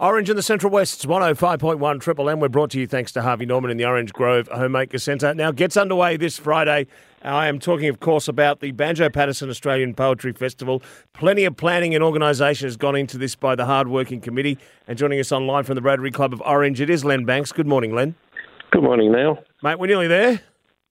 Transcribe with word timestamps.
Orange 0.00 0.28
in 0.28 0.34
the 0.34 0.42
Central 0.42 0.72
West's 0.72 1.06
105.1 1.06 2.00
Triple 2.00 2.28
M. 2.28 2.40
We're 2.40 2.48
brought 2.48 2.70
to 2.70 2.80
you 2.80 2.86
thanks 2.88 3.12
to 3.12 3.22
Harvey 3.22 3.46
Norman 3.46 3.70
in 3.70 3.76
the 3.76 3.84
Orange 3.84 4.12
Grove 4.12 4.48
Homemaker 4.48 4.98
Centre. 4.98 5.32
Now 5.34 5.52
gets 5.52 5.76
underway 5.76 6.16
this 6.16 6.36
Friday. 6.36 6.88
I 7.22 7.46
am 7.46 7.60
talking, 7.60 7.88
of 7.88 8.00
course, 8.00 8.26
about 8.26 8.58
the 8.58 8.72
Banjo 8.72 9.08
Paterson 9.08 9.48
Australian 9.48 9.94
Poetry 9.94 10.32
Festival. 10.32 10.82
Plenty 11.12 11.44
of 11.44 11.56
planning 11.56 11.94
and 11.94 12.02
organisation 12.02 12.66
has 12.66 12.76
gone 12.76 12.96
into 12.96 13.18
this 13.18 13.36
by 13.36 13.54
the 13.54 13.66
hard-working 13.66 14.20
committee. 14.20 14.58
And 14.88 14.98
joining 14.98 15.20
us 15.20 15.30
online 15.30 15.62
from 15.62 15.76
the 15.76 15.82
Rotary 15.82 16.10
Club 16.10 16.32
of 16.32 16.42
Orange, 16.44 16.80
it 16.80 16.90
is 16.90 17.04
Len 17.04 17.24
Banks. 17.24 17.52
Good 17.52 17.68
morning, 17.68 17.94
Len. 17.94 18.16
Good 18.72 18.82
morning, 18.82 19.12
Neil. 19.12 19.38
Mate, 19.62 19.78
we're 19.78 19.86
nearly 19.86 20.08
there. 20.08 20.40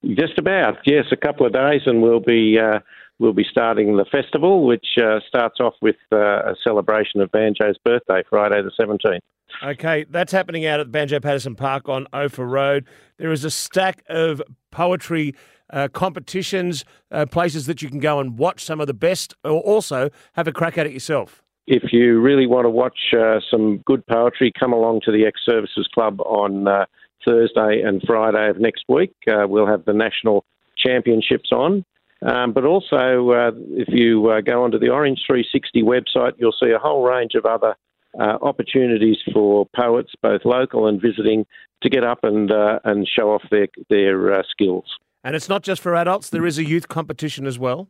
Just 0.05 0.37
about, 0.37 0.77
yes, 0.85 1.05
a 1.11 1.17
couple 1.17 1.45
of 1.45 1.51
days, 1.51 1.81
and 1.85 2.01
we'll 2.01 2.21
be 2.21 2.57
uh, 2.57 2.79
we'll 3.23 3.33
be 3.33 3.45
starting 3.49 3.95
the 3.95 4.05
festival, 4.11 4.67
which 4.67 4.85
uh, 5.01 5.19
starts 5.25 5.59
off 5.61 5.75
with 5.81 5.95
uh, 6.11 6.17
a 6.17 6.55
celebration 6.61 7.21
of 7.21 7.31
Banjo's 7.31 7.77
birthday, 7.83 8.21
Friday 8.29 8.61
the 8.61 8.71
seventeenth. 8.77 9.23
Okay, 9.63 10.05
that's 10.09 10.31
happening 10.31 10.65
out 10.65 10.79
at 10.81 10.91
Banjo 10.91 11.19
Paterson 11.19 11.55
Park 11.55 11.87
on 11.87 12.05
Ophir 12.11 12.45
Road. 12.45 12.85
There 13.17 13.31
is 13.31 13.45
a 13.45 13.51
stack 13.51 14.03
of 14.09 14.41
poetry 14.71 15.35
uh, 15.71 15.87
competitions, 15.87 16.83
uh, 17.11 17.25
places 17.25 17.65
that 17.67 17.81
you 17.81 17.89
can 17.89 17.99
go 17.99 18.19
and 18.19 18.37
watch 18.37 18.65
some 18.65 18.81
of 18.81 18.87
the 18.87 18.93
best, 18.93 19.33
or 19.45 19.61
also 19.61 20.09
have 20.33 20.47
a 20.47 20.51
crack 20.51 20.77
at 20.77 20.85
it 20.85 20.91
yourself. 20.91 21.41
If 21.65 21.93
you 21.93 22.19
really 22.19 22.45
want 22.45 22.65
to 22.65 22.69
watch 22.69 22.97
uh, 23.17 23.39
some 23.49 23.77
good 23.85 24.05
poetry, 24.07 24.51
come 24.59 24.73
along 24.73 25.01
to 25.05 25.11
the 25.13 25.25
Ex 25.25 25.39
Services 25.45 25.87
Club 25.93 26.19
on 26.21 26.67
uh, 26.67 26.85
Thursday 27.25 27.81
and 27.85 28.01
Friday 28.05 28.49
of 28.49 28.59
next 28.59 28.83
week. 28.89 29.13
Uh, 29.31 29.47
we'll 29.47 29.67
have 29.67 29.85
the 29.85 29.93
national 29.93 30.43
championships 30.77 31.51
on. 31.53 31.85
Um, 32.25 32.53
but 32.53 32.63
also, 32.63 33.31
uh, 33.31 33.51
if 33.71 33.89
you 33.89 34.29
uh, 34.29 34.41
go 34.41 34.63
onto 34.63 34.79
the 34.79 34.89
Orange 34.89 35.23
360 35.27 35.83
website, 35.83 36.33
you'll 36.37 36.55
see 36.57 36.71
a 36.71 36.79
whole 36.79 37.03
range 37.03 37.35
of 37.35 37.45
other 37.45 37.75
uh, 38.19 38.37
opportunities 38.41 39.17
for 39.33 39.67
poets, 39.75 40.13
both 40.21 40.41
local 40.45 40.87
and 40.87 41.01
visiting, 41.01 41.45
to 41.81 41.89
get 41.89 42.03
up 42.03 42.19
and 42.23 42.51
uh, 42.51 42.79
and 42.85 43.07
show 43.07 43.31
off 43.31 43.43
their 43.51 43.67
their 43.89 44.33
uh, 44.33 44.43
skills. 44.49 44.85
And 45.23 45.35
it's 45.35 45.49
not 45.49 45.63
just 45.63 45.81
for 45.81 45.95
adults; 45.95 46.29
there 46.29 46.45
is 46.45 46.57
a 46.57 46.63
youth 46.63 46.87
competition 46.87 47.45
as 47.45 47.59
well. 47.59 47.89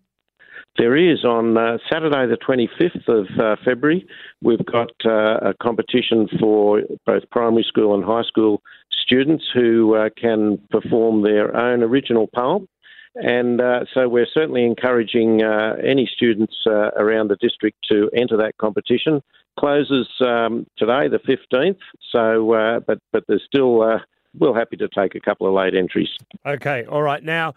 There 0.77 0.95
is 0.95 1.23
on 1.23 1.55
uh, 1.55 1.77
Saturday, 1.91 2.25
the 2.25 2.37
25th 2.37 3.07
of 3.07 3.27
uh, 3.39 3.55
February. 3.63 4.07
We've 4.41 4.65
got 4.65 4.91
uh, 5.05 5.49
a 5.49 5.53
competition 5.61 6.27
for 6.39 6.81
both 7.05 7.29
primary 7.29 7.63
school 7.67 7.93
and 7.93 8.03
high 8.03 8.23
school 8.23 8.61
students 8.91 9.43
who 9.53 9.95
uh, 9.95 10.09
can 10.17 10.59
perform 10.71 11.21
their 11.21 11.55
own 11.55 11.83
original 11.83 12.27
poem. 12.33 12.67
And 13.15 13.61
uh, 13.61 13.81
so 13.93 14.09
we're 14.09 14.27
certainly 14.33 14.65
encouraging 14.65 15.43
uh, 15.43 15.75
any 15.83 16.09
students 16.13 16.55
around 16.65 17.29
the 17.29 17.37
district 17.37 17.77
to 17.91 18.09
enter 18.15 18.37
that 18.37 18.57
competition. 18.57 19.21
Closes 19.59 20.07
um, 20.25 20.65
today, 20.77 21.07
the 21.07 21.19
15th. 21.19 21.77
So, 22.11 22.81
but 22.87 22.99
but 23.11 23.23
there's 23.27 23.43
still 23.47 23.99
we're 24.37 24.57
happy 24.57 24.77
to 24.77 24.87
take 24.87 25.15
a 25.15 25.19
couple 25.19 25.47
of 25.47 25.53
late 25.53 25.75
entries. 25.75 26.09
Okay, 26.45 26.85
all 26.85 27.01
right. 27.01 27.23
Now, 27.23 27.53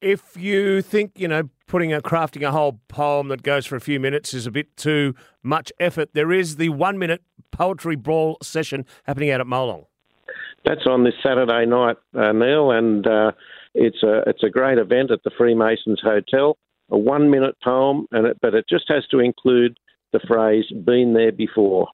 if 0.00 0.36
you 0.36 0.82
think 0.82 1.12
you 1.16 1.28
know 1.28 1.50
putting 1.66 1.92
a 1.92 2.00
crafting 2.00 2.46
a 2.46 2.50
whole 2.50 2.80
poem 2.88 3.28
that 3.28 3.42
goes 3.42 3.66
for 3.66 3.76
a 3.76 3.80
few 3.80 4.00
minutes 4.00 4.34
is 4.34 4.46
a 4.46 4.50
bit 4.50 4.76
too 4.76 5.14
much 5.42 5.72
effort, 5.78 6.10
there 6.14 6.32
is 6.32 6.56
the 6.56 6.68
one 6.70 6.98
minute 6.98 7.22
poetry 7.50 7.96
brawl 7.96 8.38
session 8.42 8.86
happening 9.04 9.30
out 9.30 9.40
at 9.40 9.46
Molong. 9.46 9.86
That's 10.64 10.86
on 10.86 11.04
this 11.04 11.14
Saturday 11.22 11.64
night, 11.66 11.96
uh, 12.14 12.32
Neil, 12.32 12.70
and 12.70 13.06
uh, 13.06 13.32
it's 13.74 14.02
a 14.02 14.22
it's 14.26 14.42
a 14.42 14.50
great 14.50 14.78
event 14.78 15.10
at 15.10 15.22
the 15.24 15.30
Freemasons 15.36 16.00
Hotel. 16.02 16.56
A 16.90 16.98
one 16.98 17.30
minute 17.30 17.56
poem, 17.62 18.06
and 18.10 18.26
it, 18.26 18.38
but 18.42 18.54
it 18.54 18.64
just 18.68 18.84
has 18.88 19.06
to 19.12 19.20
include 19.20 19.78
the 20.12 20.20
phrase 20.26 20.64
"been 20.84 21.14
there 21.14 21.32
before." 21.32 21.88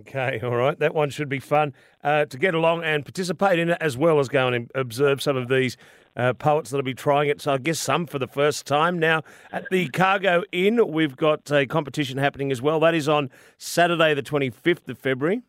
Okay, 0.00 0.38
all 0.44 0.54
right. 0.54 0.78
That 0.78 0.94
one 0.94 1.10
should 1.10 1.28
be 1.28 1.40
fun 1.40 1.74
uh, 2.04 2.24
to 2.26 2.38
get 2.38 2.54
along 2.54 2.84
and 2.84 3.04
participate 3.04 3.58
in 3.58 3.70
it 3.70 3.78
as 3.80 3.96
well 3.96 4.20
as 4.20 4.28
go 4.28 4.46
and 4.46 4.70
observe 4.76 5.20
some 5.20 5.36
of 5.36 5.48
these 5.48 5.76
uh, 6.16 6.34
poets 6.34 6.70
that'll 6.70 6.84
be 6.84 6.94
trying 6.94 7.28
it. 7.28 7.40
So 7.40 7.54
I 7.54 7.58
guess 7.58 7.80
some 7.80 8.06
for 8.06 8.20
the 8.20 8.28
first 8.28 8.64
time. 8.64 9.00
Now, 9.00 9.22
at 9.50 9.64
the 9.70 9.88
Cargo 9.88 10.44
Inn, 10.52 10.92
we've 10.92 11.16
got 11.16 11.50
a 11.50 11.66
competition 11.66 12.16
happening 12.16 12.52
as 12.52 12.62
well. 12.62 12.78
That 12.78 12.94
is 12.94 13.08
on 13.08 13.30
Saturday, 13.56 14.14
the 14.14 14.22
25th 14.22 14.88
of 14.88 14.98
February. 14.98 15.42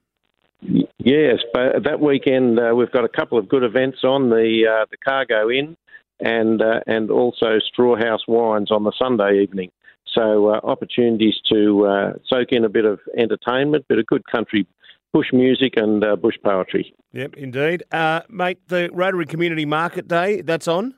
Yes, 0.62 1.40
but 1.54 1.84
that 1.84 2.00
weekend 2.00 2.60
uh, 2.60 2.74
we've 2.76 2.92
got 2.92 3.06
a 3.06 3.10
couple 3.10 3.38
of 3.38 3.48
good 3.48 3.64
events 3.64 4.00
on 4.04 4.30
the 4.30 4.66
uh, 4.70 4.86
the 4.92 4.98
Cargo 4.98 5.50
Inn 5.50 5.78
and 6.20 6.62
uh, 6.62 6.82
and 6.88 7.10
also 7.10 7.60
Strawhouse 7.60 8.28
Wines 8.28 8.72
on 8.72 8.84
the 8.84 8.92
Sunday 8.98 9.42
evening. 9.42 9.72
So 10.14 10.50
uh, 10.50 10.60
opportunities 10.64 11.36
to 11.52 11.86
uh, 11.86 12.14
soak 12.28 12.52
in 12.52 12.66
a 12.66 12.70
bit 12.70 12.86
of 12.86 13.00
entertainment, 13.18 13.88
bit 13.88 14.00
of 14.00 14.08
good 14.08 14.26
country 14.26 14.68
bush 15.14 15.28
music 15.34 15.74
and 15.76 16.04
uh, 16.04 16.16
bush 16.16 16.36
poetry. 16.44 16.94
Yep, 17.14 17.36
indeed. 17.38 17.84
Uh, 17.92 18.22
mate, 18.30 18.60
the 18.68 18.90
Rotary 18.94 19.26
Community 19.26 19.66
Market 19.66 20.08
Day, 20.08 20.42
that's 20.42 20.68
on? 20.68 20.94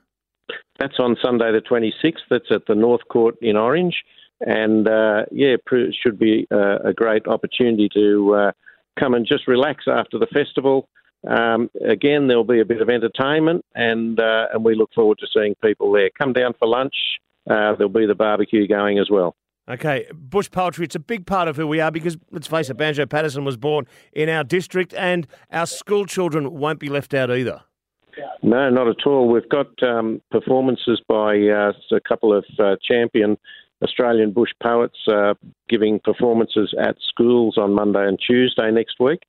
That's 0.78 0.98
on 0.98 1.16
Sunday 1.22 1.52
the 1.52 1.60
26th. 1.60 2.16
That's 2.28 2.50
at 2.50 2.66
the 2.66 2.74
North 2.74 3.02
Court 3.08 3.36
in 3.40 3.56
Orange. 3.56 4.02
And 4.40 4.88
uh, 4.88 5.24
yeah, 5.30 5.54
it 5.70 5.94
should 6.02 6.18
be 6.18 6.46
uh, 6.50 6.78
a 6.84 6.92
great 6.92 7.26
opportunity 7.26 7.88
to 7.94 8.52
come 8.98 9.14
and 9.14 9.26
just 9.26 9.48
relax 9.48 9.84
after 9.86 10.18
the 10.18 10.26
festival. 10.26 10.88
Um, 11.28 11.70
again, 11.88 12.26
there'll 12.26 12.44
be 12.44 12.60
a 12.60 12.64
bit 12.64 12.80
of 12.80 12.88
entertainment, 12.88 13.64
and 13.74 14.18
and 14.20 14.64
we 14.64 14.74
look 14.74 14.92
forward 14.94 15.18
to 15.18 15.26
seeing 15.32 15.54
people 15.62 15.92
there. 15.92 16.10
Come 16.18 16.32
down 16.32 16.54
for 16.58 16.66
lunch 16.66 16.94
uh, 17.48 17.74
there'll 17.74 17.88
be 17.88 18.06
the 18.06 18.14
barbecue 18.14 18.66
going 18.66 18.98
as 18.98 19.10
well. 19.10 19.34
Okay, 19.68 20.06
bush 20.12 20.50
poetry, 20.50 20.84
it's 20.84 20.96
a 20.96 21.00
big 21.00 21.24
part 21.24 21.46
of 21.46 21.56
who 21.56 21.66
we 21.66 21.80
are 21.80 21.90
because, 21.90 22.16
let's 22.32 22.48
face 22.48 22.68
it, 22.68 22.76
Banjo 22.76 23.06
Paterson 23.06 23.44
was 23.44 23.56
born 23.56 23.86
in 24.12 24.28
our 24.28 24.42
district 24.42 24.92
and 24.94 25.26
our 25.52 25.66
school 25.66 26.04
children 26.04 26.52
won't 26.52 26.80
be 26.80 26.88
left 26.88 27.14
out 27.14 27.30
either. 27.30 27.62
No, 28.42 28.68
not 28.70 28.88
at 28.88 29.06
all. 29.06 29.28
We've 29.28 29.48
got 29.48 29.68
um, 29.82 30.20
performances 30.30 31.00
by 31.08 31.36
uh, 31.48 31.72
a 31.92 32.00
couple 32.06 32.36
of 32.36 32.44
uh, 32.58 32.76
champion 32.82 33.38
Australian 33.82 34.32
bush 34.32 34.50
poets 34.62 34.98
uh, 35.08 35.34
giving 35.68 36.00
performances 36.00 36.74
at 36.80 36.96
schools 37.08 37.58
on 37.58 37.74
Monday 37.74 38.06
and 38.06 38.18
Tuesday 38.18 38.70
next 38.70 39.00
week 39.00 39.22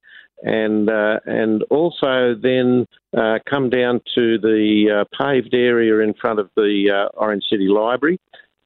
and 0.43 0.89
uh, 0.89 1.19
and 1.25 1.63
also 1.69 2.35
then 2.39 2.85
uh, 3.17 3.39
come 3.49 3.69
down 3.69 4.01
to 4.13 4.37
the 4.37 5.01
uh, 5.01 5.23
paved 5.23 5.53
area 5.53 5.99
in 5.99 6.13
front 6.13 6.39
of 6.39 6.49
the 6.55 6.91
uh, 6.91 7.17
Orange 7.17 7.43
City 7.49 7.67
Library 7.67 8.19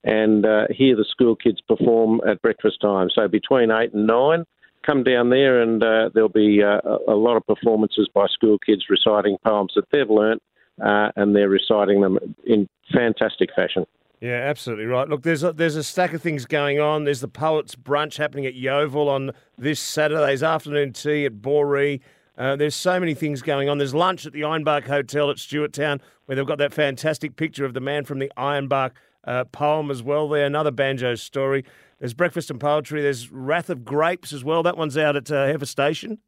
and 0.03 0.45
uh, 0.45 0.65
hear 0.69 0.95
the 0.95 1.05
school 1.09 1.35
kids 1.35 1.59
perform 1.67 2.21
at 2.27 2.41
breakfast 2.41 2.81
time. 2.81 3.09
So 3.13 3.27
between 3.27 3.71
eight 3.71 3.93
and 3.93 4.07
nine, 4.07 4.45
come 4.85 5.03
down 5.03 5.29
there 5.29 5.61
and 5.61 5.83
uh, 5.83 6.09
there'll 6.13 6.29
be 6.29 6.61
a, 6.61 6.79
lot 7.07 7.35
of 7.35 7.45
performances 7.45 8.09
by 8.13 8.25
school 8.27 8.57
kids 8.57 8.85
reciting 8.89 9.37
poems 9.45 9.73
that 9.75 9.85
they've 9.91 10.09
learnt 10.09 10.41
and 10.77 11.35
they're 11.35 11.49
reciting 11.49 12.01
them 12.01 12.17
in 12.45 12.69
fantastic 12.93 13.49
fashion. 13.53 13.85
Yeah, 14.19 14.31
absolutely 14.31 14.85
right. 14.85 15.07
Look, 15.07 15.21
there's 15.21 15.43
a, 15.43 15.53
there's 15.53 15.75
a 15.75 15.83
stack 15.83 16.13
of 16.13 16.21
things 16.21 16.45
going 16.45 16.79
on. 16.79 17.03
There's 17.03 17.21
the 17.21 17.27
Poets 17.27 17.75
Brunch 17.75 18.17
happening 18.17 18.47
at 18.47 18.55
Yeovil 18.55 19.09
on 19.09 19.31
this 19.57 19.79
Saturday's 19.79 20.41
afternoon 20.41 20.93
tea 20.93 21.25
at 21.25 21.33
Boree. 21.33 22.01
Uh, 22.35 22.55
there's 22.55 22.75
so 22.75 22.99
many 22.99 23.13
things 23.13 23.41
going 23.41 23.69
on. 23.69 23.77
There's 23.77 23.93
lunch 23.93 24.25
at 24.25 24.33
the 24.33 24.41
Ironbark 24.41 24.87
Hotel 24.87 25.29
at 25.29 25.37
Stuart 25.37 25.73
Town, 25.73 26.01
where 26.25 26.35
they've 26.35 26.47
got 26.47 26.57
that 26.57 26.73
fantastic 26.73 27.35
picture 27.35 27.65
of 27.65 27.73
the 27.73 27.79
man 27.79 28.05
from 28.05 28.17
the 28.19 28.31
Ironbark 28.37 28.91
uh, 29.23 29.43
poem 29.45 29.91
as 29.91 30.01
well. 30.01 30.27
There, 30.29 30.45
another 30.45 30.71
banjo 30.71 31.15
story. 31.15 31.63
There's 31.99 32.13
breakfast 32.13 32.49
and 32.49 32.59
poetry. 32.59 33.01
There's 33.01 33.31
Wrath 33.31 33.69
of 33.69 33.83
Grapes 33.83 34.33
as 34.33 34.43
well. 34.43 34.63
That 34.63 34.77
one's 34.77 34.97
out 34.97 35.15
at 35.15 35.31
uh, 35.31 35.45
Heifer 35.45 35.65
Station. 35.65 36.19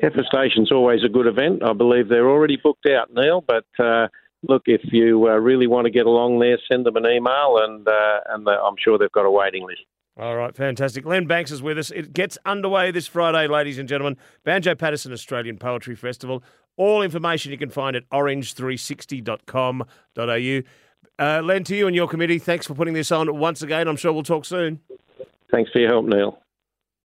Heifer 0.00 0.24
Station's 0.26 0.70
always 0.70 1.02
a 1.04 1.08
good 1.08 1.26
event. 1.26 1.62
I 1.62 1.72
believe 1.72 2.08
they're 2.08 2.28
already 2.28 2.56
booked 2.56 2.86
out, 2.86 3.12
Neil, 3.14 3.42
but 3.46 3.64
uh, 3.78 4.08
look, 4.48 4.62
if 4.66 4.80
you 4.92 5.28
uh, 5.28 5.36
really 5.36 5.66
want 5.66 5.86
to 5.86 5.90
get 5.90 6.06
along 6.06 6.38
there, 6.38 6.58
send 6.70 6.86
them 6.86 6.96
an 6.96 7.06
email, 7.06 7.58
and 7.58 7.86
uh, 7.86 8.20
and 8.30 8.48
I'm 8.48 8.76
sure 8.82 8.96
they've 8.98 9.12
got 9.12 9.26
a 9.26 9.30
waiting 9.30 9.66
list. 9.66 9.82
All 10.16 10.36
right, 10.36 10.54
fantastic. 10.54 11.04
Len 11.04 11.26
Banks 11.26 11.50
is 11.50 11.60
with 11.60 11.76
us. 11.76 11.90
It 11.90 12.12
gets 12.12 12.38
underway 12.46 12.92
this 12.92 13.08
Friday, 13.08 13.48
ladies 13.48 13.78
and 13.78 13.88
gentlemen. 13.88 14.16
Banjo 14.44 14.76
Paterson 14.76 15.12
Australian 15.12 15.58
Poetry 15.58 15.96
Festival. 15.96 16.44
All 16.76 17.02
information 17.02 17.50
you 17.50 17.58
can 17.58 17.70
find 17.70 17.96
at 17.96 18.08
orange360.com.au. 18.10 20.62
Uh, 21.16 21.40
Len, 21.42 21.62
to 21.64 21.76
you 21.76 21.86
and 21.86 21.94
your 21.96 22.08
committee, 22.08 22.38
thanks 22.38 22.66
for 22.66 22.74
putting 22.74 22.94
this 22.94 23.10
on 23.10 23.38
once 23.38 23.62
again. 23.62 23.88
I'm 23.88 23.96
sure 23.96 24.12
we'll 24.12 24.22
talk 24.22 24.44
soon. 24.44 24.78
Thanks 25.50 25.72
for 25.72 25.80
your 25.80 25.90
help, 25.90 26.06
Neil. 26.06 26.38